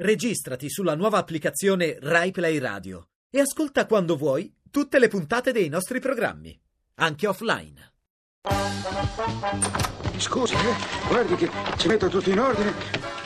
Registrati 0.00 0.70
sulla 0.70 0.94
nuova 0.94 1.18
applicazione 1.18 1.98
RaiPlay 2.00 2.58
Radio 2.58 3.08
e 3.28 3.40
ascolta 3.40 3.84
quando 3.84 4.16
vuoi 4.16 4.54
tutte 4.70 5.00
le 5.00 5.08
puntate 5.08 5.50
dei 5.50 5.68
nostri 5.68 5.98
programmi, 5.98 6.56
anche 7.00 7.26
offline. 7.26 7.94
Scusi, 10.18 10.54
eh? 10.54 11.08
guardi 11.08 11.34
che 11.34 11.50
ci 11.78 11.88
metto 11.88 12.06
tutto 12.06 12.30
in 12.30 12.38
ordine 12.38 12.72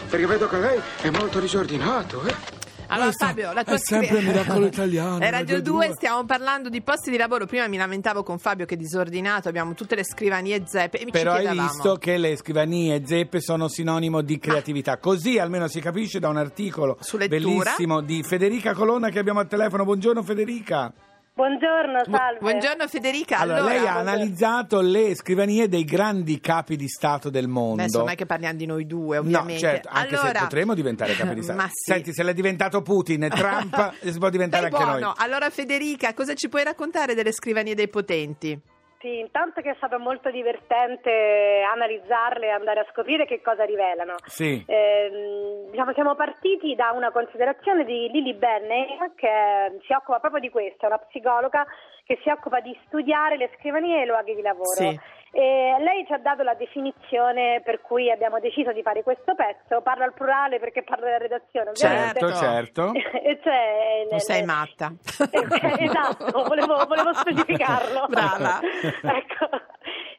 perché 0.08 0.24
vedo 0.24 0.48
che 0.48 0.58
lei 0.60 0.80
è 1.02 1.10
molto 1.10 1.40
disordinato. 1.40 2.24
Eh? 2.24 2.61
Allora 2.92 3.06
Questo 3.06 3.24
Fabio, 3.26 3.52
la 3.52 3.64
tua 3.64 3.74
è 3.74 3.78
sempre 3.78 4.16
scri- 4.16 4.26
Miracolo 4.26 4.66
Italiano, 4.72 5.16
È 5.18 5.30
Radio 5.30 5.56
Radio 5.56 5.62
2, 5.62 5.86
2. 5.86 5.94
stiamo 5.94 6.24
parlando 6.24 6.68
di 6.68 6.82
posti 6.82 7.10
di 7.10 7.16
lavoro. 7.16 7.46
Prima 7.46 7.66
mi 7.68 7.76
lamentavo 7.76 8.22
con 8.22 8.38
Fabio 8.38 8.66
che 8.66 8.74
è 8.74 8.76
disordinato, 8.76 9.48
abbiamo 9.48 9.74
tutte 9.74 9.94
le 9.94 10.04
scrivanie 10.04 10.62
zeppe 10.66 11.00
e 11.00 11.04
mi 11.04 11.10
Però 11.10 11.32
hai 11.32 11.48
visto 11.56 11.96
che 11.96 12.16
le 12.18 12.36
scrivanie 12.36 13.02
zeppe 13.06 13.40
sono 13.40 13.68
sinonimo 13.68 14.20
di 14.20 14.38
creatività. 14.38 14.98
Così 14.98 15.38
almeno 15.38 15.68
si 15.68 15.80
capisce 15.80 16.18
da 16.18 16.28
un 16.28 16.36
articolo 16.36 16.98
Su 17.00 17.16
lettura. 17.16 17.38
bellissimo 17.40 18.00
di 18.02 18.22
Federica 18.22 18.74
Colonna 18.74 19.08
che 19.08 19.18
abbiamo 19.18 19.40
al 19.40 19.48
telefono. 19.48 19.84
Buongiorno 19.84 20.22
Federica. 20.22 20.92
Buongiorno, 21.34 22.02
salve. 22.10 22.40
Buongiorno 22.40 22.86
Federica. 22.88 23.38
Allora, 23.38 23.60
Allora, 23.60 23.74
lei 23.74 23.86
ha 23.86 23.96
analizzato 23.96 24.80
le 24.82 25.14
scrivanie 25.14 25.66
dei 25.66 25.84
grandi 25.84 26.38
capi 26.40 26.76
di 26.76 26.86
Stato 26.88 27.30
del 27.30 27.48
mondo. 27.48 27.80
adesso 27.82 27.98
non 28.00 28.10
è 28.10 28.14
che 28.14 28.26
parliamo 28.26 28.58
di 28.58 28.66
noi 28.66 28.86
due, 28.86 29.16
No, 29.16 29.22
ovviamente. 29.22 29.58
certo, 29.58 29.88
anche 29.90 30.14
allora... 30.14 30.32
se 30.38 30.44
potremmo 30.44 30.74
diventare 30.74 31.14
capi 31.14 31.34
di 31.34 31.40
Stato. 31.42 31.58
Ma 31.58 31.68
sì. 31.68 31.90
Senti, 31.90 32.12
se 32.12 32.22
l'è 32.22 32.34
diventato 32.34 32.82
Putin 32.82 33.24
e 33.24 33.28
Trump, 33.30 33.94
si 34.04 34.18
può 34.18 34.28
diventare 34.28 34.68
Sei 34.68 34.72
anche 34.74 34.84
buono. 34.84 35.06
noi. 35.06 35.14
Allora 35.16 35.48
Federica, 35.48 36.12
cosa 36.12 36.34
ci 36.34 36.50
puoi 36.50 36.64
raccontare 36.64 37.14
delle 37.14 37.32
scrivanie 37.32 37.74
dei 37.74 37.88
potenti? 37.88 38.60
Sì, 39.02 39.18
intanto 39.18 39.60
che 39.62 39.70
è 39.70 39.74
stato 39.78 39.98
molto 39.98 40.30
divertente 40.30 41.60
analizzarle 41.74 42.46
e 42.46 42.50
andare 42.50 42.80
a 42.80 42.86
scoprire 42.92 43.26
che 43.26 43.42
cosa 43.42 43.64
rivelano. 43.64 44.14
Sì. 44.26 44.64
Ehm, 44.64 45.70
diciamo, 45.70 45.92
siamo 45.92 46.14
partiti 46.14 46.76
da 46.76 46.92
una 46.92 47.10
considerazione 47.10 47.84
di 47.84 48.08
Lily 48.12 48.34
Benney 48.34 48.86
che 49.16 49.80
si 49.84 49.92
occupa 49.92 50.20
proprio 50.20 50.40
di 50.40 50.50
questo, 50.50 50.84
è 50.84 50.86
una 50.86 50.98
psicologa 50.98 51.66
che 52.04 52.20
si 52.22 52.30
occupa 52.30 52.60
di 52.60 52.78
studiare 52.86 53.36
le 53.36 53.50
scrivanie 53.58 53.98
e 53.98 54.02
i 54.04 54.06
luoghi 54.06 54.36
di 54.36 54.42
lavoro. 54.42 54.70
Sì. 54.70 55.00
E 55.34 55.76
lei 55.80 56.04
ci 56.06 56.12
ha 56.12 56.18
dato 56.18 56.42
la 56.42 56.52
definizione 56.54 57.62
per 57.64 57.80
cui 57.80 58.10
abbiamo 58.10 58.38
deciso 58.38 58.70
di 58.72 58.82
fare 58.82 59.02
questo 59.02 59.34
pezzo. 59.34 59.80
Parlo 59.80 60.04
al 60.04 60.12
plurale 60.12 60.58
perché 60.60 60.82
parlo 60.82 61.06
della 61.06 61.16
redazione, 61.16 61.70
ovviamente. 61.70 62.18
Certo, 62.20 62.34
certo. 62.36 62.92
e 63.24 63.40
cioè, 63.42 64.00
Non 64.02 64.08
le- 64.12 64.20
sei 64.20 64.44
matta. 64.44 64.92
Esatto, 65.82 66.42
volevo, 66.44 66.84
volevo 66.86 67.14
specificarlo. 67.14 68.06
Brava. 68.08 68.60
ecco. 68.60 69.48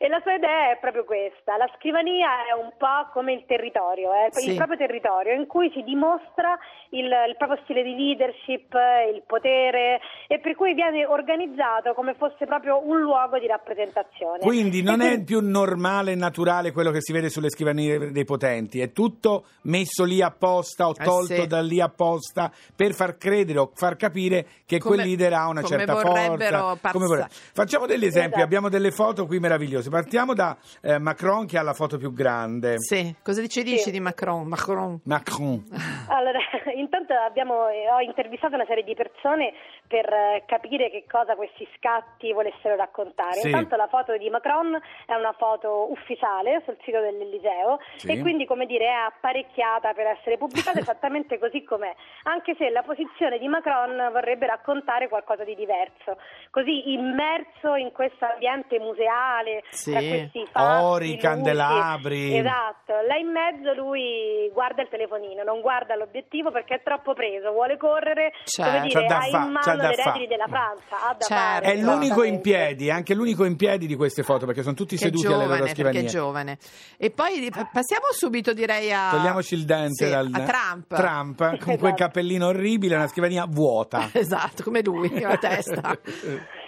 E 0.03 0.09
la 0.09 0.19
sua 0.21 0.33
idea 0.33 0.71
è 0.71 0.79
proprio 0.81 1.05
questa: 1.05 1.55
la 1.55 1.69
scrivania 1.77 2.43
è 2.51 2.51
un 2.61 2.73
po' 2.77 3.07
come 3.13 3.31
il 3.31 3.45
territorio, 3.47 4.11
è 4.11 4.27
Sì. 4.31 4.49
il 4.49 4.55
proprio 4.57 4.75
territorio 4.75 5.31
in 5.31 5.47
cui 5.47 5.71
si 5.73 5.81
dimostra 5.81 6.59
il, 6.89 7.05
il 7.07 7.35
proprio 7.37 7.57
stile 7.63 7.83
di 7.83 7.95
leadership, 7.95 8.67
il 9.15 9.23
potere 9.25 10.01
e 10.27 10.41
per 10.41 10.55
cui 10.55 10.73
viene 10.73 11.05
organizzato 11.05 11.93
come 11.93 12.15
fosse 12.15 12.45
proprio 12.45 12.85
un 12.85 12.99
luogo 12.99 13.39
di 13.39 13.47
rappresentazione. 13.47 14.39
Quindi 14.39 14.83
non 14.83 14.99
E 15.01 15.13
è 15.13 15.23
più 15.23 15.39
normale 15.41 16.11
e 16.11 16.15
naturale 16.15 16.73
quello 16.73 16.91
che 16.91 16.99
si 16.99 17.13
vede 17.13 17.29
sulle 17.29 17.49
scrivanie 17.49 18.11
dei 18.11 18.25
potenti, 18.25 18.81
è 18.81 18.91
tutto 18.91 19.45
messo 19.71 20.03
lì 20.03 20.21
apposta 20.21 20.89
o 20.89 20.91
Eh 20.99 21.01
tolto 21.05 21.33
sì. 21.33 21.47
da 21.47 21.61
lì 21.61 21.79
apposta 21.79 22.51
per 22.75 22.91
far 22.91 23.15
credere 23.15 23.57
o 23.59 23.71
far 23.73 23.95
capire 23.95 24.45
che 24.65 24.79
Come- 24.79 24.95
quel 24.95 25.07
leader 25.07 25.31
ha 25.31 25.47
una 25.47 25.63
certa 25.63 25.93
vorrebbero 25.93 26.57
forza. 26.57 26.75
passa- 26.81 26.91
Come 26.91 27.05
vorre- 27.07 27.27
Facciamo 27.29 27.85
degli 27.85 28.03
esempi, 28.03 28.27
Esatto. 28.31 28.43
abbiamo 28.43 28.67
delle 28.67 28.91
foto 28.91 29.25
qui 29.25 29.39
meravigliose. 29.39 29.91
Partiamo 29.93 30.33
da 30.33 30.57
eh, 30.81 30.97
Macron 30.97 31.45
che 31.45 31.59
ha 31.59 31.61
la 31.61 31.75
foto 31.75 31.97
più 31.97 32.11
grande. 32.13 32.79
Sì, 32.79 33.13
cosa 33.21 33.45
ci 33.45 33.61
dici 33.61 33.77
Sì. 33.77 33.91
di 33.91 33.99
Macron? 33.99 34.47
Macron. 34.47 34.99
Macron. 35.03 35.63
Allora, 36.09 36.39
intanto 36.75 37.13
abbiamo, 37.13 37.67
eh, 37.69 37.87
ho 37.91 37.99
intervistato 38.01 38.55
una 38.55 38.65
serie 38.65 38.83
di 38.83 38.95
persone 38.95 39.53
per 39.93 40.11
eh, 40.11 40.43
capire 40.47 40.89
che 40.89 41.05
cosa 41.07 41.35
questi 41.35 41.67
scatti 41.77 42.33
volessero 42.33 42.75
raccontare. 42.75 43.33
Sì. 43.41 43.47
Intanto 43.49 43.75
la 43.75 43.85
foto 43.85 44.17
di 44.17 44.27
Macron 44.31 44.73
è 45.05 45.13
una 45.13 45.33
foto 45.37 45.91
ufficiale 45.91 46.63
sul 46.65 46.77
sito 46.83 46.99
dell'Eliseo 46.99 47.77
Sì. 47.97 48.09
e 48.11 48.19
quindi 48.21 48.47
come 48.47 48.65
dire 48.65 48.85
è 48.85 49.05
apparecchiata 49.05 49.93
per 49.93 50.07
essere 50.07 50.37
pubblicata 50.37 50.79
esattamente 50.81 51.37
così 51.37 51.63
com'è, 51.63 51.93
anche 52.23 52.55
se 52.57 52.71
la 52.71 52.81
posizione 52.81 53.37
di 53.37 53.47
Macron 53.47 54.09
vorrebbe 54.11 54.47
raccontare 54.47 55.07
qualcosa 55.09 55.43
di 55.43 55.53
diverso. 55.53 56.17
Così 56.49 56.91
immerso 56.93 57.75
in 57.75 57.91
questo 57.91 58.25
ambiente 58.25 58.79
museale, 58.79 59.61
Sì. 59.69 59.91
tra 59.91 59.99
questi 59.99 60.45
fasti, 60.51 60.83
Ori, 60.85 61.05
luci. 61.11 61.17
candelabri. 61.19 62.37
Esatto, 62.37 62.93
là 63.07 63.15
in 63.17 63.29
mezzo 63.29 63.73
lui 63.75 64.49
guarda 64.53 64.81
il 64.81 64.89
telefonino, 64.89 65.43
non 65.43 65.61
guarda 65.61 65.95
l'obiettivo 65.95 66.49
perché 66.49 66.75
è 66.75 66.81
troppo 66.83 67.13
preso, 67.13 67.51
vuole 67.51 67.77
correre, 67.77 68.31
Certo. 68.45 68.71
come 68.71 68.87
dire, 68.87 69.01
C'ha 69.01 69.07
da 69.07 69.17
ha 69.17 69.19
fa- 69.21 69.25
in 69.27 69.31
c'ha 69.61 69.71
mano 69.75 69.81
da 69.87 69.95
le 69.95 70.01
fa. 70.01 70.11
redini 70.11 70.27
della 70.27 70.45
Francia, 70.47 70.95
ha 71.09 71.13
da 71.13 71.25
Certo. 71.25 71.33
fare. 71.33 71.65
È 71.65 71.75
l'unico 71.77 72.23
in 72.23 72.41
piedi, 72.41 72.87
è 72.87 72.91
anche 72.91 73.13
l'unico 73.13 73.45
in 73.45 73.55
piedi 73.55 73.87
di 73.87 73.95
queste 73.95 74.23
foto 74.23 74.45
perché 74.45 74.61
sono 74.61 74.73
tutti 74.75 74.95
Che 74.95 75.03
seduti 75.05 75.25
alle 75.27 75.45
loro 75.45 75.55
giovane, 75.65 75.73
perché 75.73 75.99
è 75.99 76.03
giovane. 76.05 76.57
E 76.97 77.09
poi 77.11 77.49
passiamo 77.71 78.05
subito 78.11 78.53
direi 78.53 78.91
a... 78.91 79.09
Togliamoci 79.11 79.53
il 79.55 79.65
dente 79.65 80.05
Sì, 80.05 80.09
dal 80.11 80.29
a 80.33 80.39
Trump. 80.41 80.93
Trump 80.95 81.37
con 81.57 81.77
quel 81.77 81.77
Esatto. 81.77 81.93
cappellino 81.95 82.47
orribile, 82.47 82.95
una 82.95 83.07
scrivania 83.07 83.45
vuota. 83.47 84.09
Esatto, 84.23 84.63
come 84.63 84.81
lui, 84.81 85.19
la 85.19 85.37
testa. 85.37 85.97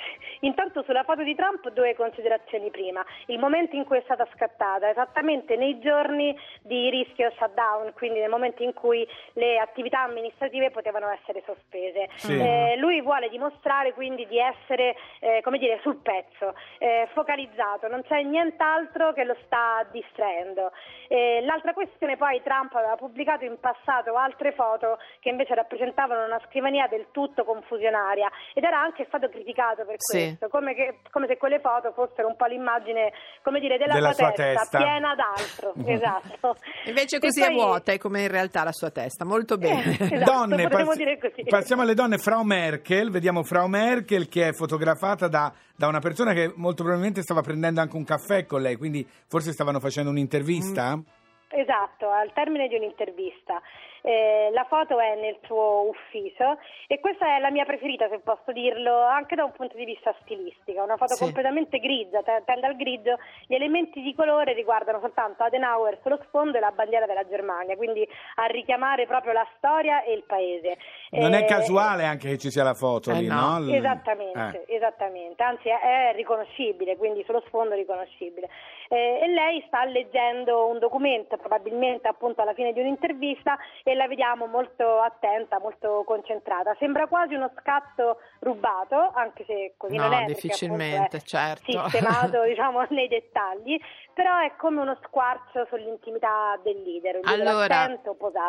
Intanto 0.46 0.84
sulla 0.84 1.04
foto 1.04 1.24
di 1.24 1.34
Trump 1.34 1.68
due 1.70 1.96
considerazioni 1.96 2.70
prima. 2.70 3.04
Il 3.26 3.40
momento 3.40 3.76
in 3.76 3.84
cui 3.84 3.98
è 3.98 4.02
stata 4.04 4.28
scattata, 4.34 4.90
esattamente 4.90 5.56
nei 5.56 5.80
giorni 5.80 6.38
di 6.62 6.90
rischio 6.92 7.32
shutdown, 7.32 7.94
quindi 7.94 8.20
nel 8.20 8.30
momento 8.30 8.62
in 8.62 8.74
cui 8.74 9.08
le 9.34 9.58
attività 9.58 10.02
amministrative 10.02 10.70
potevano 10.70 11.10
essere 11.10 11.42
sospese. 11.46 12.10
Sì. 12.16 12.40
Eh, 12.40 12.76
lui 12.78 13.02
vuole 13.02 13.30
dimostrare 13.30 13.94
quindi 13.94 14.28
di 14.28 14.38
essere 14.38 14.96
eh, 15.20 15.42
come 15.42 15.58
dire, 15.58 15.80
sul 15.82 15.98
pezzo, 15.98 16.54
eh, 16.78 17.10
focalizzato, 17.14 17.88
non 17.88 18.04
c'è 18.04 18.22
nient'altro 18.22 19.14
che 19.14 19.24
lo 19.24 19.36
sta 19.46 19.84
distraendo. 19.92 20.72
Eh, 21.08 21.42
l'altra 21.42 21.74
questione 21.74 22.18
poi 22.18 22.42
Trump 22.44 22.74
aveva 22.76 22.96
pubblicato 22.96 23.46
in 23.46 23.60
passato 23.60 24.14
altre 24.16 24.52
foto 24.52 25.00
che 25.20 25.30
invece 25.30 25.56
rappresentavano 25.56 26.26
una 26.26 26.42
scrivania 26.46 26.88
del 26.88 27.08
tutto 27.10 27.44
confusionaria 27.44 28.30
ed 28.54 28.64
era 28.64 28.80
anche 28.80 29.06
stato 29.06 29.28
criticato 29.30 29.86
per 29.86 29.96
Sì. 29.98 30.35
Questo, 30.38 30.48
come, 30.50 30.74
che- 30.76 31.00
come 31.12 31.28
se 31.28 31.38
quelle 31.38 31.60
foto 31.60 31.92
fossero 31.94 32.28
un 32.28 32.36
po' 32.36 32.46
l'immagine 32.46 33.12
come 33.42 33.60
dire, 33.60 33.78
della, 33.78 33.94
Della 33.94 34.14
sua, 34.14 34.26
sua 34.28 34.34
testa. 34.34 34.78
piena 34.78 35.16
d'altro. 35.16 35.74
esatto. 35.86 36.56
Invece 36.86 37.20
così 37.20 37.40
poi- 37.42 37.50
è 37.50 37.54
vuota, 37.54 37.92
è 37.92 37.98
come 37.98 38.22
in 38.22 38.28
realtà 38.30 38.64
la 38.64 38.72
sua 38.72 38.92
testa. 38.92 39.26
Molto 39.26 39.58
bene. 39.58 39.98
Eh, 39.98 40.14
esatto, 40.16 40.32
donne, 40.32 40.70
così. 40.70 41.44
passiamo 41.50 41.82
alle 41.82 41.94
donne. 41.94 42.18
Frau 42.18 42.44
Merkel, 42.44 43.10
vediamo 43.12 43.44
Frau 43.44 43.68
Merkel 43.68 44.28
che 44.28 44.50
è 44.50 44.54
fotografata 44.54 45.28
da, 45.28 45.52
da 45.76 45.88
una 45.88 46.00
persona 46.00 46.34
che 46.34 46.52
molto 46.56 46.84
probabilmente 46.84 47.22
stava 47.22 47.42
prendendo 47.42 47.82
anche 47.82 47.96
un 47.96 48.04
caffè 48.04 48.46
con 48.46 48.62
lei, 48.62 48.76
quindi 48.76 49.06
forse 49.28 49.52
stavano 49.52 49.80
facendo 49.80 50.10
un'intervista. 50.10 51.00
Esatto, 51.48 52.10
al 52.10 52.34
termine 52.34 52.68
di 52.68 52.76
un'intervista. 52.76 53.62
Eh, 54.08 54.52
la 54.54 54.66
foto 54.66 55.00
è 55.00 55.16
nel 55.16 55.38
suo 55.46 55.88
ufficio 55.90 56.60
e 56.86 57.00
questa 57.00 57.36
è 57.36 57.40
la 57.40 57.50
mia 57.50 57.66
preferita, 57.66 58.08
se 58.08 58.20
posso 58.20 58.52
dirlo, 58.52 59.02
anche 59.02 59.34
da 59.34 59.46
un 59.46 59.52
punto 59.52 59.76
di 59.76 59.84
vista 59.84 60.14
stilistico. 60.22 60.84
Una 60.84 60.96
foto 60.96 61.16
Sì. 61.16 61.24
completamente 61.24 61.80
grigia, 61.80 62.22
te- 62.22 62.44
tende 62.46 62.68
al 62.68 62.76
grigio. 62.76 63.18
Gli 63.48 63.56
elementi 63.56 64.04
di 64.04 64.14
colore 64.14 64.54
riguardano 64.54 65.00
soltanto 65.00 65.42
Adenauer 65.42 65.98
sullo 66.04 66.20
sfondo 66.28 66.58
e 66.58 66.60
la 66.60 66.70
bandiera 66.70 67.08
della 67.08 67.28
Germania, 67.28 67.76
quindi 67.76 68.08
a 68.36 68.46
richiamare 68.46 69.08
proprio 69.08 69.34
la 69.34 69.48
storia 69.58 70.04
e 70.04 70.14
il 70.14 70.24
paese. 70.28 70.78
Non 71.10 71.34
è 71.34 71.40
Eh, 71.42 71.46
casuale 71.46 72.04
anche 72.06 72.30
che 72.30 72.38
ci 72.38 72.52
sia 72.52 72.64
la 72.64 72.76
foto 72.76 73.10
Eh 73.10 73.16
lì, 73.16 73.28
no. 73.28 73.58
no? 73.58 73.74
Esattamente, 73.74 74.66
eh. 74.68 74.76
esattamente, 74.76 75.42
anzi 75.42 75.70
è, 75.70 75.80
è 75.80 76.14
riconoscibile, 76.16 76.96
quindi 76.96 77.24
sullo 77.24 77.42
sfondo 77.48 77.74
riconoscibile. 77.74 78.50
Eh, 78.88 79.22
e 79.24 79.28
lei 79.30 79.64
sta 79.66 79.84
leggendo 79.86 80.68
un 80.68 80.78
documento, 80.78 81.38
probabilmente 81.38 82.08
appunto 82.08 82.44
alla 82.44 82.54
fine 82.54 82.72
di 82.72 82.82
un'intervista, 82.82 83.58
e 83.84 83.95
la 83.96 84.08
vediamo 84.08 84.46
molto 84.46 85.02
attenta, 85.02 85.60
molto 85.60 86.04
concentrata. 86.06 86.76
Sembra 86.80 87.08
quasi 87.08 87.34
uno 87.34 87.52
scatto 87.60 88.18
rubato, 88.40 89.12
anche 89.14 89.44
se 89.46 89.74
così 89.78 89.96
No, 89.96 90.08
non 90.08 90.24
è. 90.24 90.26
difficilmente, 90.26 91.18
è 91.18 91.22
certo. 91.22 91.72
Sistemato 91.72 92.44
diciamo 92.46 92.86
nei 92.90 93.08
dettagli, 93.08 93.78
però 94.14 94.38
è 94.40 94.56
come 94.58 94.82
uno 94.82 94.98
squarcio 95.04 95.66
sull'intimità 95.70 96.60
del 96.64 96.82
leader, 96.84 97.20
Allora, 97.24 97.90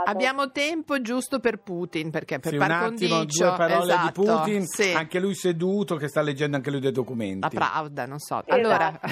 abbiamo 0.04 0.50
tempo 0.50 1.00
giusto 1.00 1.40
per 1.40 1.58
Putin, 1.58 2.10
perché 2.10 2.38
per 2.38 2.52
Sì, 2.52 2.58
par 2.58 2.70
un 2.70 2.76
attimo, 2.76 3.16
condicio, 3.16 3.46
due 3.46 3.56
parole 3.56 3.92
esatto, 3.92 4.22
di 4.22 4.28
Putin, 4.28 4.66
sì. 4.66 4.92
anche 4.92 5.18
lui 5.18 5.34
seduto 5.34 5.96
che 5.96 6.08
sta 6.08 6.20
leggendo 6.20 6.56
anche 6.56 6.70
lui 6.70 6.80
dei 6.80 6.90
la 6.90 6.94
documenti. 6.94 7.48
Pravda, 7.54 8.06
non 8.06 8.18
so. 8.18 8.42
Esatto. 8.44 8.52
Allora, 8.52 9.00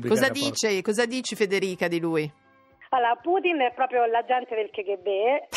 cosa 0.08 0.28
dice, 0.28 0.82
cosa 0.82 1.06
dici 1.06 1.36
Federica 1.36 1.88
di 1.88 2.00
lui? 2.00 2.30
Allora, 2.92 3.14
Putin 3.22 3.60
è 3.60 3.72
proprio 3.72 4.04
l'agente 4.06 4.56
del 4.56 4.68
KGB, 4.70 5.06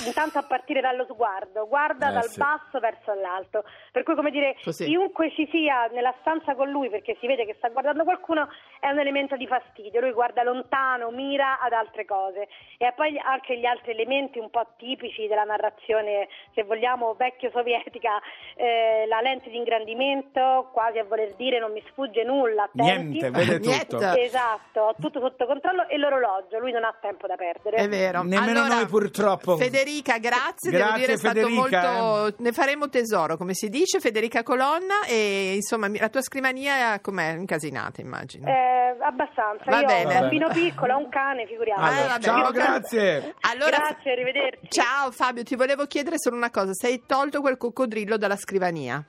intanto 0.06 0.38
a 0.38 0.44
partire 0.44 0.82
dallo 0.82 1.04
sguardo, 1.06 1.68
guarda 1.68 2.10
Eh, 2.10 2.14
dal 2.14 2.30
sì. 2.30 2.38
basso 2.38 2.78
verso 2.80 3.12
l'alto. 3.16 3.64
Per 3.92 4.04
cui, 4.04 4.14
come 4.14 4.30
dire, 4.30 4.56
Così. 4.64 4.86
chiunque 4.86 5.32
ci 5.32 5.48
sia 5.50 5.88
nella 5.88 6.14
stanza 6.20 6.54
con 6.54 6.70
lui, 6.70 6.92
perché 6.92 7.18
si 7.20 7.26
vede 7.26 7.46
che 7.48 7.56
sta 7.56 7.70
guardando 7.70 8.04
qualcuno, 8.04 8.48
è 8.80 8.88
un 8.90 9.00
elemento 9.00 9.36
di 9.36 9.48
fastidio. 9.48 10.00
Lui 10.00 10.12
guarda 10.12 10.44
lontano, 10.44 11.10
mira 11.10 11.60
ad 11.60 11.74
altre 11.74 12.06
cose. 12.06 12.48
E 12.78 12.94
poi 12.96 13.18
anche 13.18 13.58
gli 13.58 13.66
altri 13.66 13.94
elementi 13.94 14.38
un 14.38 14.52
po' 14.52 14.68
tipici 14.78 15.26
della 15.26 15.44
narrazione, 15.44 16.28
se 16.54 16.62
vogliamo, 16.62 17.16
vecchio 17.16 17.50
sovietica, 17.50 18.22
eh, 18.58 19.06
la 19.08 19.22
lente 19.22 19.50
di 19.50 19.58
ingrandimento, 19.58 20.70
quasi 20.72 21.00
a 21.00 21.04
voler 21.04 21.34
dire 21.34 21.58
non 21.58 21.72
mi 21.72 21.82
sfugge 21.88 22.24
nulla. 22.24 22.70
attenti. 22.72 23.18
Niente, 23.22 23.32
vede 23.32 23.58
tutto. 23.90 23.98
Esatto, 24.18 24.82
ho 24.82 24.94
tutto 25.02 25.20
sotto 25.20 25.48
controllo 25.48 25.88
e 25.88 25.98
l'orologio, 25.98 26.60
lui 26.60 26.72
non 26.72 26.84
ha 26.84 26.96
tempo 27.02 27.22
da 27.28 27.36
perdere. 27.36 27.78
È 27.78 27.88
vero. 27.88 28.24
Nemmeno 28.24 28.60
Allora, 28.62 28.76
noi, 28.76 28.86
purtroppo. 28.88 29.58
Federica, 29.58 30.18
grazie, 30.18 30.72
Grazie, 30.72 30.72
devo 30.72 30.92
dire 30.98 31.14
è 31.14 31.18
stato 31.18 31.40
Federica, 31.40 31.92
molto 31.92 32.36
ne 32.44 32.52
faremo 32.52 32.90
tesoro, 32.90 33.38
come 33.38 33.54
si 33.54 33.70
dice, 33.70 34.00
Federica 34.00 34.44
Colonna 34.44 35.04
e 35.08 35.54
insomma 35.56 35.88
la 35.90 36.10
tua 36.10 36.22
scrivania 36.22 37.00
com'è 37.02 37.36
incasinata, 37.38 38.02
immagino. 38.02 38.48
Eh, 38.48 38.96
abbastanza, 39.02 39.64
Va 39.66 39.80
io 39.82 39.86
bene. 39.88 40.04
ho 40.04 40.08
un 40.14 40.20
bambino 40.22 40.48
piccolo, 40.54 40.98
un 40.98 41.10
cane, 41.10 41.46
figuriamoci. 41.48 41.88
Allora, 41.90 42.06
Eh, 42.06 42.08
vabbè, 42.08 42.24
ciao, 42.24 42.52
grazie. 42.52 43.36
Allora, 43.42 43.78
Grazie, 43.78 44.12
arrivederci. 44.12 44.68
Ciao 44.70 45.12
Fabio, 45.12 45.44
ti 45.44 45.56
volevo 45.56 45.86
chiedere 45.86 46.16
solo 46.18 46.36
una 46.36 46.50
cosa, 46.52 46.72
sei 46.74 47.04
tolto 47.06 47.42
quel 47.42 47.58
coccodrillo 47.58 48.18
dalla 48.18 48.36
scrivania? 48.38 49.04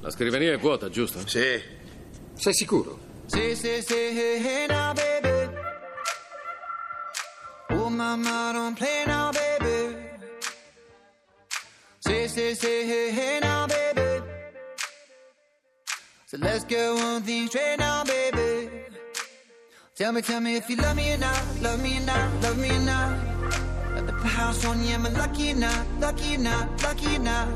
La 0.00 0.10
scrivania 0.10 0.52
è 0.52 0.58
vuota, 0.58 0.88
giusto? 0.88 1.18
Sì. 1.26 1.60
Sei 2.34 2.52
sicuro? 2.52 2.98
Say, 3.26 3.54
say, 3.54 3.80
say, 3.80 4.16
hey, 4.16 4.44
hey 4.44 4.66
now, 4.66 4.92
baby. 4.92 5.33
Oh, 7.94 7.96
mama, 7.96 8.50
don't 8.52 8.74
play 8.76 9.04
now, 9.06 9.30
baby. 9.30 9.96
Say, 12.00 12.26
say, 12.26 12.54
say, 12.54 12.84
hey, 12.88 13.12
hey 13.12 13.38
now, 13.40 13.68
baby. 13.68 14.26
So 16.26 16.38
let's 16.38 16.64
get 16.64 16.92
one 16.92 17.22
thing 17.22 17.46
straight 17.46 17.78
now, 17.78 18.02
baby. 18.02 18.68
Tell 19.94 20.10
me, 20.10 20.22
tell 20.22 20.40
me 20.40 20.56
if 20.56 20.68
you 20.68 20.74
love 20.74 20.96
me 20.96 21.12
or 21.12 21.18
not, 21.18 21.40
love 21.62 21.80
me 21.80 21.98
or 21.98 22.00
not, 22.00 22.42
love 22.42 22.58
me 22.58 22.70
or 22.70 22.80
not. 22.80 23.12
At 23.96 24.06
the 24.08 24.12
house 24.12 24.64
on 24.64 24.82
you, 24.82 24.94
am 24.94 25.06
I 25.06 25.10
lucky 25.10 25.52
or 25.52 25.54
not, 25.54 25.86
lucky 26.00 26.34
or 26.34 26.38
not, 26.38 26.82
lucky 26.82 27.14
or 27.14 27.20
not? 27.20 27.48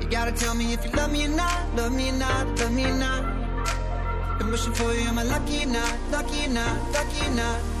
You 0.00 0.08
gotta 0.08 0.32
tell 0.32 0.54
me 0.54 0.72
if 0.72 0.82
you 0.82 0.92
love 0.92 1.12
me 1.12 1.26
or 1.26 1.36
not, 1.36 1.74
love 1.74 1.92
me 1.92 2.08
or 2.08 2.12
not, 2.12 2.58
love 2.58 2.72
me 2.72 2.86
or 2.86 2.94
not. 2.94 4.38
Been 4.38 4.50
wishing 4.50 4.72
for 4.72 4.94
you, 4.94 5.06
am 5.08 5.18
I 5.18 5.24
lucky 5.24 5.64
or 5.64 5.66
not? 5.66 5.94
Lucky 6.10 6.46
or 6.46 6.48
not? 6.48 6.92
Lucky 6.94 7.26
or 7.26 7.34
not? 7.34 7.75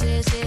this 0.00 0.26
is 0.26 0.34
it. 0.34 0.43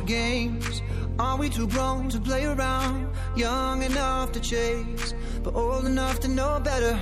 For 0.00 0.06
games? 0.06 0.82
Are 1.18 1.36
we 1.36 1.48
too 1.48 1.66
grown 1.66 2.08
to 2.10 2.20
play 2.20 2.44
around? 2.44 3.08
Young 3.36 3.82
enough 3.82 4.32
to 4.32 4.40
chase, 4.40 5.14
but 5.42 5.54
old 5.54 5.84
enough 5.84 6.20
to 6.20 6.28
know 6.28 6.60
better. 6.60 6.98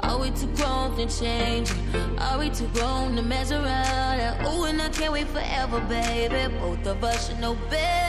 Are 0.00 0.18
we 0.18 0.30
too 0.30 0.46
grown 0.56 0.96
to 0.96 1.06
change? 1.06 1.70
Are 2.18 2.38
we 2.38 2.50
too 2.50 2.68
grown 2.68 3.16
to 3.16 3.22
mess 3.22 3.52
around? 3.52 4.46
Oh, 4.46 4.64
and 4.64 4.80
I 4.80 4.88
can't 4.88 5.12
wait 5.12 5.28
forever, 5.28 5.80
baby. 5.80 6.54
Both 6.58 6.86
of 6.86 7.04
us 7.04 7.28
should 7.28 7.40
know 7.40 7.54
better. 7.68 8.01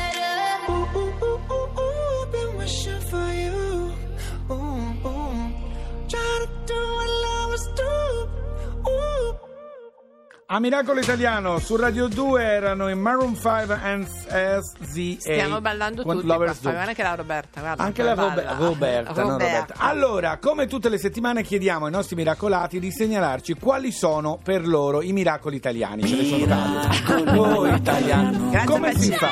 A 10.53 10.59
Miracolo 10.59 10.99
Italiano 10.99 11.57
su 11.57 11.75
Radio 11.75 12.07
2 12.07 12.43
erano 12.43 12.87
in 12.87 12.99
Maroon 12.99 13.33
5 13.33 13.79
and 13.81 14.05
SZA. 14.05 15.15
Stiamo 15.17 15.59
ballando 15.61 16.03
Quanto 16.03 16.21
tutti 16.21 16.35
qua. 16.35 16.45
Lovers 16.45 16.61
Do. 16.61 16.69
Anche 16.69 17.01
la 17.01 17.15
Roberta, 17.15 17.59
guarda. 17.59 17.83
Anche 17.83 18.03
la. 18.03 18.13
Roberta, 18.13 19.13
non 19.23 19.31
Roberta. 19.31 19.73
Allora, 19.77 20.37
come 20.37 20.67
tutte 20.67 20.89
le 20.89 20.99
settimane 20.99 21.41
chiediamo 21.41 21.87
ai 21.87 21.91
nostri 21.91 22.15
miracolati 22.15 22.79
di 22.79 22.91
segnalarci 22.91 23.55
quali 23.55 23.91
sono 23.91 24.37
per 24.43 24.67
loro 24.67 25.01
i 25.01 25.11
miracoli 25.11 25.55
italiani. 25.55 26.05
Ce 26.05 26.15
ne 26.17 26.23
sono 26.23 26.45
tanti. 26.45 27.13
Miracolo 27.13 27.75
italiano. 27.75 28.51
Come 28.65 28.93
si 28.95 29.11
fa? 29.11 29.31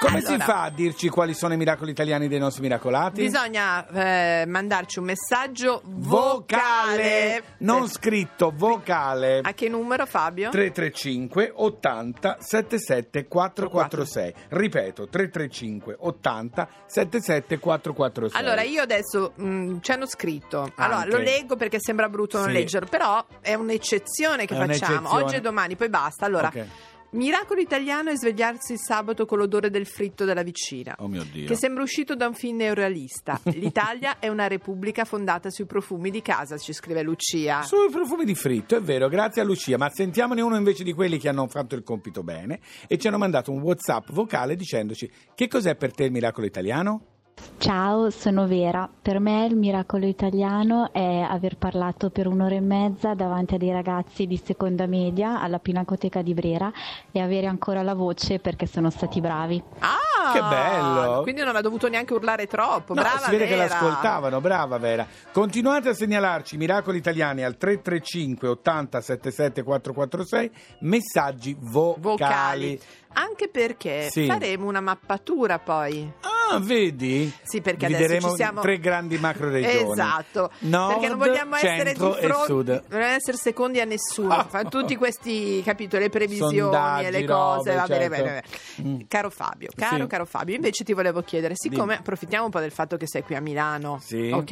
Come 0.00 0.20
si 0.20 0.26
Allora. 0.28 0.44
fa 0.44 0.62
a 0.62 0.70
dirci 0.70 1.08
quali 1.08 1.34
sono 1.34 1.54
i 1.54 1.56
miracoli 1.56 1.90
italiani 1.90 2.28
dei 2.28 2.38
nostri 2.38 2.62
miracolati? 2.62 3.20
Bisogna 3.22 3.86
eh, 3.88 4.44
mandarci 4.46 5.00
un 5.00 5.06
messaggio 5.06 5.82
vocale, 5.84 7.42
vocale. 7.42 7.42
non 7.58 7.88
scritto, 7.88 8.52
vocale. 8.54 9.40
A 9.42 9.52
che 9.54 9.68
numero, 9.68 10.06
Fabio? 10.06 10.50
335 10.50 11.52
80 11.54 12.36
77 12.38 13.26
446 13.26 14.34
ripeto 14.50 15.08
335 15.08 15.96
80 15.98 16.68
77 16.86 17.58
446 17.58 18.40
Allora, 18.40 18.62
io 18.62 18.82
adesso 18.82 19.32
mh, 19.34 19.78
ci 19.80 19.90
hanno 19.90 20.06
scritto. 20.06 20.70
Allora, 20.76 20.98
Anche. 21.00 21.10
lo 21.10 21.18
leggo 21.18 21.56
perché 21.56 21.78
sembra 21.80 22.08
brutto 22.08 22.38
non 22.38 22.46
Sì. 22.46 22.52
leggerlo, 22.52 22.86
però 22.88 23.24
è 23.40 23.54
un'eccezione 23.54 24.46
che 24.46 24.54
È 24.56 24.66
facciamo. 24.66 25.12
Oggi 25.14 25.34
e 25.36 25.40
domani, 25.40 25.74
poi 25.74 25.88
basta. 25.88 26.24
Allora, 26.24 26.48
Ok. 26.48 26.66
Miracolo 27.10 27.60
italiano 27.60 28.10
è 28.10 28.16
svegliarsi 28.16 28.72
il 28.72 28.78
sabato 28.78 29.24
con 29.26 29.38
l'odore 29.38 29.70
del 29.70 29.86
fritto 29.86 30.24
della 30.24 30.42
vicina. 30.42 30.94
Oh 30.98 31.08
mio 31.08 31.24
Dio. 31.24 31.46
Che 31.46 31.54
sembra 31.54 31.82
uscito 31.82 32.14
da 32.14 32.26
un 32.26 32.34
film 32.34 32.56
neorealista. 32.56 33.40
L'Italia 33.54 34.18
è 34.18 34.28
una 34.28 34.46
repubblica 34.46 35.04
fondata 35.04 35.50
sui 35.50 35.66
profumi 35.66 36.10
di 36.10 36.22
casa, 36.22 36.56
ci 36.58 36.72
scrive 36.72 37.02
Lucia. 37.02 37.62
Sui 37.62 37.90
profumi 37.90 38.24
di 38.24 38.34
fritto, 38.34 38.76
è 38.76 38.80
vero, 38.80 39.08
grazie 39.08 39.42
a 39.42 39.44
Lucia, 39.44 39.76
ma 39.78 39.90
sentiamone 39.90 40.40
uno 40.40 40.56
invece 40.56 40.84
di 40.84 40.92
quelli 40.92 41.18
che 41.18 41.28
hanno 41.28 41.46
fatto 41.48 41.74
il 41.74 41.82
compito 41.82 42.22
bene 42.22 42.60
e 42.86 42.98
ci 42.98 43.08
hanno 43.08 43.18
mandato 43.18 43.52
un 43.52 43.60
WhatsApp 43.60 44.10
vocale 44.10 44.56
dicendoci 44.56 45.10
che 45.34 45.48
cos'è 45.48 45.76
per 45.76 45.92
te 45.92 46.04
il 46.04 46.12
miracolo 46.12 46.46
italiano? 46.46 47.17
Ciao, 47.58 48.10
sono 48.10 48.46
Vera. 48.46 48.88
Per 49.02 49.18
me 49.18 49.44
il 49.46 49.56
miracolo 49.56 50.06
italiano 50.06 50.90
è 50.92 51.20
aver 51.28 51.56
parlato 51.56 52.08
per 52.10 52.26
un'ora 52.28 52.54
e 52.54 52.60
mezza 52.60 53.14
davanti 53.14 53.56
a 53.56 53.58
dei 53.58 53.72
ragazzi 53.72 54.26
di 54.26 54.40
seconda 54.42 54.86
media 54.86 55.40
alla 55.40 55.58
Pinacoteca 55.58 56.22
di 56.22 56.34
Brera 56.34 56.70
e 57.10 57.20
avere 57.20 57.46
ancora 57.46 57.82
la 57.82 57.94
voce 57.94 58.38
perché 58.38 58.66
sono 58.66 58.90
stati 58.90 59.20
bravi. 59.20 59.60
Ah, 59.80 60.32
Che 60.32 60.40
bello. 60.40 61.22
Quindi 61.22 61.42
non 61.42 61.56
ha 61.56 61.60
dovuto 61.60 61.88
neanche 61.88 62.12
urlare 62.14 62.46
troppo. 62.46 62.94
No, 62.94 63.02
brava 63.02 63.18
si 63.18 63.30
vede 63.32 63.46
che 63.46 63.56
Vera. 63.56 63.64
l'ascoltavano, 63.68 64.40
brava 64.40 64.78
Vera. 64.78 65.06
Continuate 65.32 65.88
a 65.90 65.94
segnalarci 65.94 66.56
miracoli 66.56 66.98
italiani 66.98 67.42
al 67.44 67.56
335 67.56 68.48
80 68.48 69.00
77 69.00 69.62
446, 69.64 70.50
messaggi 70.80 71.56
vocali. 71.58 71.98
vocali. 72.00 72.80
Anche 73.14 73.48
perché 73.48 74.08
Sì. 74.10 74.26
faremo 74.26 74.66
una 74.68 74.80
mappatura 74.80 75.58
poi. 75.58 76.12
Ah, 76.20 76.37
vedi? 76.60 77.32
Sì, 77.42 77.60
perché 77.60 77.86
adesso 77.86 78.30
ci 78.30 78.34
siamo- 78.36 78.60
tre 78.60 78.78
grandi 78.78 79.18
macro 79.18 79.50
regioni. 79.50 79.92
Esatto, 79.92 80.50
Nord, 80.60 80.92
perché 80.92 81.08
non 81.08 81.18
vogliamo 81.18 81.56
essere 81.56 81.92
di 81.92 81.98
fronte, 81.98 82.26
non 82.26 82.82
vogliamo 82.88 83.14
essere 83.14 83.36
secondi 83.36 83.80
a 83.80 83.84
nessuno. 83.84 84.32
Ah. 84.34 84.44
Fanno 84.48 84.68
tutti 84.68 84.96
questi, 84.96 85.62
capito, 85.62 85.98
le 85.98 86.08
previsioni 86.08 86.58
Sondaggi, 86.58 87.04
e 87.06 87.10
le 87.10 87.24
cose. 87.24 87.74
robe, 87.74 87.80
va 87.80 87.86
bene, 87.86 88.08
certo. 88.08 88.22
bene, 88.22 88.42
bene. 88.76 89.06
Caro 89.08 89.30
Fabio, 89.30 89.68
caro, 89.76 90.02
Sì. 90.02 90.06
caro 90.06 90.24
Fabio, 90.24 90.54
invece 90.54 90.84
ti 90.84 90.92
volevo 90.92 91.22
chiedere, 91.22 91.54
siccome 91.56 91.82
Dimmi. 91.82 91.94
approfittiamo 91.98 92.44
un 92.46 92.50
po' 92.50 92.60
del 92.60 92.72
fatto 92.72 92.96
che 92.96 93.06
sei 93.06 93.22
qui 93.22 93.34
a 93.34 93.40
Milano, 93.40 93.98
Sì. 94.02 94.30
ok? 94.32 94.50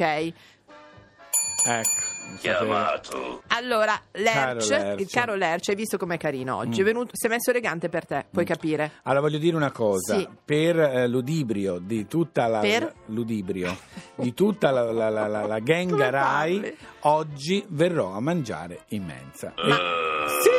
Ecco. 1.69 2.15
Sapevo. 2.37 3.41
Allora, 3.47 3.99
Lerch, 4.11 4.33
Caro 4.33 4.59
Lerch. 4.83 4.99
il 4.99 5.07
caro 5.09 5.35
Lerch, 5.35 5.69
hai 5.69 5.75
visto 5.75 5.97
com'è 5.97 6.17
carino 6.17 6.57
oggi? 6.57 6.79
Mm. 6.79 6.83
È 6.83 6.85
venuto, 6.87 7.09
si 7.13 7.25
è 7.27 7.29
messo 7.29 7.49
elegante 7.51 7.89
per 7.89 8.05
te, 8.05 8.25
puoi 8.29 8.45
capire. 8.45 8.91
Allora 9.03 9.21
voglio 9.21 9.37
dire 9.37 9.55
una 9.55 9.71
cosa, 9.71 10.17
Sì. 10.17 10.27
per 10.45 10.79
eh, 10.79 11.07
l'udibrio 11.07 11.79
di 11.79 12.07
tutta 12.07 12.47
la 12.47 12.59
Per? 12.59 12.93
l'udibrio 13.07 13.75
di 14.15 14.33
tutta 14.33 14.71
la, 14.71 14.91
la, 14.91 15.09
la, 15.09 15.27
la, 15.27 15.45
la 15.45 15.59
gang 15.59 15.95
Rai, 15.97 16.75
oggi 17.01 17.63
verrò 17.69 18.11
a 18.13 18.19
mangiare 18.19 18.81
in 18.89 19.03
mensa. 19.05 19.53
Ma- 19.55 19.95
Sì, 20.41 20.56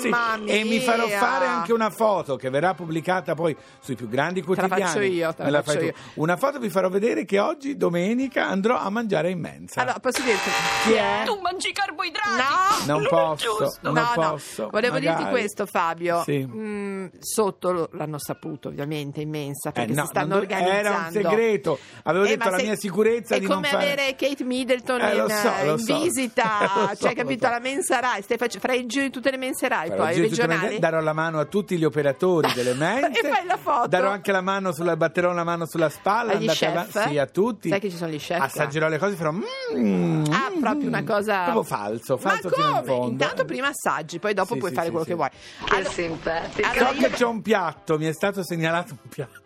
sì, 0.00 0.08
Mamma 0.08 0.46
sì. 0.46 0.58
E 0.58 0.64
mi 0.64 0.80
farò 0.80 1.06
mia. 1.06 1.18
fare 1.18 1.46
anche 1.46 1.72
una 1.72 1.90
foto 1.90 2.36
che 2.36 2.50
verrà 2.50 2.74
pubblicata 2.74 3.34
poi 3.34 3.56
sui 3.80 3.94
più 3.94 4.08
grandi 4.08 4.40
Te 4.42 4.48
la 4.48 4.54
quotidiani. 4.54 4.82
faccio 4.84 5.00
io, 5.00 5.28
te 5.34 5.38
la 5.38 5.44
Me 5.44 5.50
la 5.50 5.62
faccio 5.62 5.78
fai 5.78 5.86
io. 5.88 5.94
Una 6.14 6.36
foto 6.36 6.58
vi 6.58 6.70
farò 6.70 6.88
vedere 6.88 7.24
che 7.24 7.38
oggi, 7.38 7.76
domenica, 7.76 8.46
andrò 8.48 8.78
a 8.78 8.88
mangiare 8.90 9.30
in 9.30 9.40
mensa. 9.40 9.80
Allora, 9.82 9.98
posso 10.00 10.22
dirti 10.22 10.50
Chi 10.84 10.92
è? 10.92 11.22
Tu 11.24 11.38
mangi 11.40 11.72
carboidrati! 11.72 12.86
No! 12.86 12.94
Non 12.98 13.06
posso, 13.08 13.74
non 13.82 13.94
no, 13.94 14.12
no, 14.14 14.30
posso. 14.32 14.68
volevo 14.70 14.98
dirti 14.98 15.14
magari. 15.22 15.30
questo 15.30 15.66
Fabio, 15.66 16.22
Sì. 16.22 16.44
Mm, 16.46 17.06
sotto 17.18 17.72
lo- 17.72 17.88
l'hanno 17.92 18.18
saputo 18.18 18.68
ovviamente 18.68 19.20
in 19.20 19.28
mensa 19.30 19.70
perché 19.72 19.92
Eh, 19.92 19.94
no, 19.94 20.02
si 20.02 20.08
stanno 20.08 20.26
non 20.28 20.36
do- 20.38 20.42
organizzando. 20.44 20.78
Era 20.88 20.96
un 21.06 21.12
segreto, 21.12 21.78
avevo 22.04 22.24
Eh, 22.24 22.28
detto 22.28 22.38
ma 22.44 22.46
alla 22.48 22.56
se- 22.58 22.62
mia 22.64 22.76
sicurezza 22.76 23.34
è 23.34 23.40
di 23.40 23.46
come 23.46 23.60
non 23.60 23.70
fare... 23.70 23.92
avere 23.92 24.14
Kate 24.16 24.44
Middleton 24.44 25.00
Eh, 25.00 25.14
in, 25.16 25.28
so, 25.28 25.52
lo 25.64 25.72
in 25.72 25.78
so. 25.78 25.98
visita, 26.00 26.44
Lo 26.74 26.86
so, 26.88 26.96
cioè 26.96 27.08
lo 27.10 27.14
capito, 27.22 27.40
so. 27.42 27.46
alla 27.46 27.58
mensa 27.60 28.00
Rai, 28.00 28.22
stai 28.22 28.36
face- 28.38 28.58
farai 28.58 28.80
il 28.80 28.86
giro 28.86 29.04
di 29.04 29.10
tutte 29.10 29.30
le 29.30 29.36
mense 29.50 29.68
Rai 29.68 29.88
Farò 29.88 30.02
poi 30.02 30.08
il 30.10 30.14
giro 30.14 30.26
di 30.26 30.30
tutte 30.30 30.40
le 30.42 30.46
regionali. 30.48 30.66
mense, 30.74 30.78
darò 30.80 31.00
la 31.00 31.12
mano 31.12 31.38
a 31.40 31.44
tutti 31.44 31.76
gli 31.76 31.84
operatori 31.84 32.52
delle 32.54 32.74
mense 32.74 33.20
E 33.20 33.28
fai 33.28 33.46
la 33.46 33.56
foto. 33.56 33.88
darò 33.88 34.10
anche 34.10 34.32
la 34.32 34.40
mano 34.40 34.72
sulla 34.72 34.96
batterò 34.96 35.32
la 35.32 35.44
mano 35.44 35.66
sulla 35.66 35.88
spalla 35.88 36.32
Agli 36.32 36.48
chef? 36.48 37.06
sì 37.08 37.18
a 37.18 37.26
tutti 37.26 37.68
Sai 37.68 37.80
che 37.80 37.90
ci 37.90 37.96
sono 37.96 38.10
gli 38.10 38.18
chef 38.18 38.36
qua? 38.38 38.46
assaggerò 38.46 38.88
le 38.88 38.98
cose 38.98 39.12
e 39.12 39.16
farò 39.16 39.32
mm, 39.32 40.24
Ah, 40.30 40.50
mm, 40.54 40.60
proprio 40.60 40.88
una 40.88 41.04
cosa 41.04 41.42
proprio 41.44 41.62
falso 41.64 42.16
falso 42.16 42.48
Ma 42.48 42.54
fino 42.54 42.66
in 42.68 42.72
come? 42.74 42.86
fondo 42.86 43.10
Intanto 43.10 43.44
prima 43.44 43.68
assaggi, 43.68 44.18
poi 44.18 44.34
dopo 44.34 44.52
Sì, 44.54 44.58
puoi 44.58 44.70
sì, 44.70 44.76
fare 44.76 44.86
sì, 44.88 44.92
quello 44.92 45.04
sì. 45.06 45.10
che 45.10 45.16
vuoi. 45.16 45.28
Che 45.30 45.74
Allora- 45.76 45.90
simpatica. 45.90 46.68
allora 46.70 46.86
so 46.88 46.94
io- 46.94 47.00
che 47.08 47.14
c'è 47.14 47.24
un 47.26 47.42
piatto 47.42 47.98
mi 47.98 48.06
è 48.06 48.12
stato 48.12 48.42
segnalato 48.44 48.92
un 49.02 49.08
piatto 49.08 49.38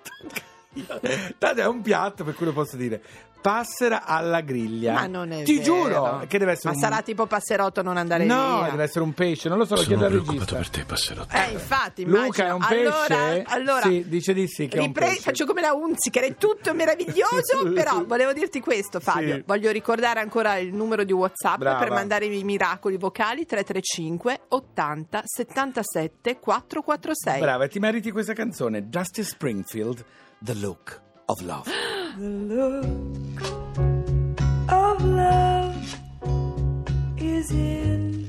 Tanto 1.39 1.61
è 1.61 1.67
un 1.67 1.81
piatto 1.83 2.25
per 2.25 2.35
cui 2.35 2.47
lo 2.47 2.53
posso 2.53 2.77
dire 2.77 3.03
passera 3.45 4.07
alla 4.07 4.41
griglia 4.41 4.95
Ma 4.95 5.07
non 5.07 5.31
è 5.31 5.43
ti 5.43 5.59
vero. 5.59 5.65
giuro 5.65 6.25
che 6.27 6.39
deve 6.39 6.53
essere 6.53 6.71
Ma 6.71 6.75
un... 6.77 6.81
sarà 6.81 7.03
tipo 7.03 7.27
passerotto 7.27 7.83
non 7.83 7.99
andare 7.99 8.25
no 8.25 8.61
via. 8.63 8.71
deve 8.71 8.85
essere 8.85 9.05
un 9.05 9.13
pesce 9.13 9.51
non 9.51 9.59
lo 9.59 9.67
so 9.67 9.75
lo 9.75 9.83
chiedo 9.83 10.07
al 10.07 10.13
regista 10.13 10.63
te, 10.71 10.85
passerotto. 10.87 11.37
Eh, 11.37 11.53
infatti, 11.53 12.07
Luca 12.07 12.21
immagino. 12.47 12.47
è 12.47 12.53
un 12.53 12.63
allora, 12.63 13.05
pesce? 13.07 13.43
Allora, 13.49 13.83
Sì, 13.83 14.05
dice 14.09 14.33
di 14.33 14.49
sì 14.49 14.67
che 14.67 14.79
è 14.79 14.81
un 14.81 14.87
ripre- 14.87 15.05
pesce. 15.09 15.21
Faccio 15.21 15.45
come 15.45 15.61
la 15.61 15.75
Unziker, 15.75 16.23
è 16.25 16.37
tutto 16.37 16.73
meraviglioso, 16.73 17.71
però 17.75 18.03
volevo 18.07 18.33
dirti 18.33 18.61
questo 18.61 18.99
Fabio, 18.99 19.35
Sì. 19.35 19.43
voglio 19.45 19.71
ricordare 19.73 20.21
ancora 20.21 20.57
il 20.57 20.73
numero 20.73 21.05
di 21.05 21.13
Whatsapp 21.13 21.59
Brava. 21.59 21.79
per 21.81 21.91
mandare 21.91 22.25
i 22.25 22.45
miracoli 22.45 22.97
vocali 22.97 23.45
335 23.45 24.41
80 24.49 25.21
77 25.23 26.39
446. 26.39 27.41
Brava, 27.41 27.65
e 27.65 27.69
ti 27.69 27.79
meriti 27.79 28.11
questa 28.11 28.33
canzone, 28.33 28.85
Justice 28.89 29.29
Springfield, 29.29 30.03
The 30.45 30.55
Look 30.57 31.01
of 31.31 31.41
Love. 31.41 31.67
of 34.69 35.03
love 35.03 35.97
is 37.17 37.51
in 37.51 38.29